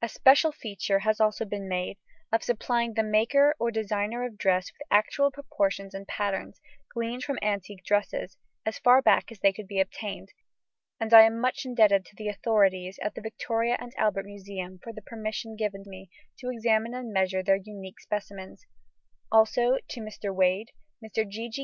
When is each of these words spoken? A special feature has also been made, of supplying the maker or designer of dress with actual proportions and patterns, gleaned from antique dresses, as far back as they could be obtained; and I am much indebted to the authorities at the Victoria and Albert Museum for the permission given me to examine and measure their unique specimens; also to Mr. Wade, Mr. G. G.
A 0.00 0.08
special 0.08 0.52
feature 0.52 1.00
has 1.00 1.18
also 1.20 1.44
been 1.44 1.68
made, 1.68 1.98
of 2.30 2.44
supplying 2.44 2.94
the 2.94 3.02
maker 3.02 3.56
or 3.58 3.72
designer 3.72 4.24
of 4.24 4.38
dress 4.38 4.70
with 4.72 4.86
actual 4.92 5.32
proportions 5.32 5.92
and 5.92 6.06
patterns, 6.06 6.60
gleaned 6.94 7.24
from 7.24 7.40
antique 7.42 7.82
dresses, 7.82 8.36
as 8.64 8.78
far 8.78 9.02
back 9.02 9.32
as 9.32 9.40
they 9.40 9.52
could 9.52 9.66
be 9.66 9.80
obtained; 9.80 10.28
and 11.00 11.12
I 11.12 11.22
am 11.22 11.40
much 11.40 11.64
indebted 11.64 12.04
to 12.04 12.14
the 12.14 12.28
authorities 12.28 13.00
at 13.02 13.16
the 13.16 13.20
Victoria 13.20 13.76
and 13.80 13.92
Albert 13.98 14.26
Museum 14.26 14.78
for 14.80 14.92
the 14.92 15.02
permission 15.02 15.56
given 15.56 15.82
me 15.84 16.10
to 16.38 16.48
examine 16.48 16.94
and 16.94 17.12
measure 17.12 17.42
their 17.42 17.56
unique 17.60 17.98
specimens; 17.98 18.66
also 19.32 19.78
to 19.88 20.00
Mr. 20.00 20.32
Wade, 20.32 20.70
Mr. 21.04 21.28
G. 21.28 21.48
G. 21.48 21.54